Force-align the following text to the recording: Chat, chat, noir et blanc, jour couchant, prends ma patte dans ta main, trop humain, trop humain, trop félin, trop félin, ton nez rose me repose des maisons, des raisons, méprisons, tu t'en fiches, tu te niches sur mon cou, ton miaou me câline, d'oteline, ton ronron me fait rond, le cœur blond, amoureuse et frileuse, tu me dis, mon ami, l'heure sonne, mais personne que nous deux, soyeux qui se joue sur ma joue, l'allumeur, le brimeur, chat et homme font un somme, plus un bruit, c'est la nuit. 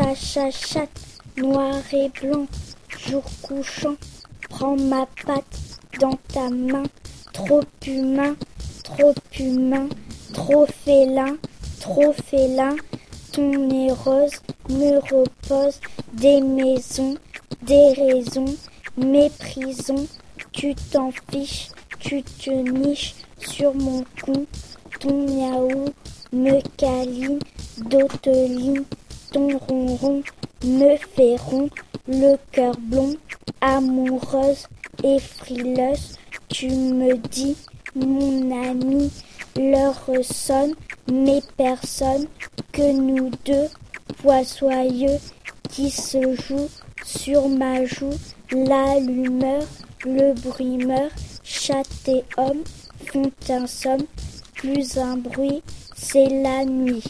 Chat, 0.00 0.52
chat, 0.52 0.88
noir 1.36 1.82
et 1.92 2.08
blanc, 2.20 2.46
jour 2.88 3.24
couchant, 3.42 3.96
prends 4.48 4.76
ma 4.76 5.06
patte 5.26 5.80
dans 5.98 6.16
ta 6.32 6.50
main, 6.50 6.84
trop 7.32 7.62
humain, 7.84 8.36
trop 8.84 9.12
humain, 9.40 9.88
trop 10.32 10.66
félin, 10.66 11.36
trop 11.80 12.12
félin, 12.12 12.76
ton 13.32 13.50
nez 13.66 13.90
rose 13.90 14.40
me 14.68 14.98
repose 15.00 15.80
des 16.12 16.42
maisons, 16.42 17.16
des 17.62 17.92
raisons, 17.94 18.54
méprisons, 18.96 20.06
tu 20.52 20.76
t'en 20.92 21.10
fiches, 21.32 21.70
tu 21.98 22.22
te 22.22 22.50
niches 22.50 23.16
sur 23.38 23.74
mon 23.74 24.04
cou, 24.22 24.46
ton 25.00 25.26
miaou 25.26 25.86
me 26.32 26.60
câline, 26.76 27.40
d'oteline, 27.78 28.84
ton 29.32 29.58
ronron 29.58 30.22
me 30.64 30.96
fait 30.96 31.36
rond, 31.36 31.68
le 32.06 32.36
cœur 32.52 32.74
blond, 32.78 33.14
amoureuse 33.60 34.66
et 35.04 35.18
frileuse, 35.18 36.16
tu 36.48 36.68
me 36.70 37.16
dis, 37.16 37.56
mon 37.94 38.50
ami, 38.50 39.10
l'heure 39.56 40.10
sonne, 40.22 40.74
mais 41.12 41.42
personne 41.56 42.26
que 42.72 42.92
nous 42.92 43.30
deux, 43.44 43.68
soyeux 44.44 45.18
qui 45.70 45.90
se 45.90 46.34
joue 46.34 46.68
sur 47.04 47.48
ma 47.48 47.84
joue, 47.84 48.18
l'allumeur, 48.52 49.64
le 50.04 50.32
brimeur, 50.34 51.10
chat 51.42 51.88
et 52.06 52.24
homme 52.36 52.62
font 53.06 53.30
un 53.48 53.66
somme, 53.66 54.04
plus 54.54 54.98
un 54.98 55.16
bruit, 55.16 55.62
c'est 55.96 56.28
la 56.28 56.64
nuit. 56.64 57.04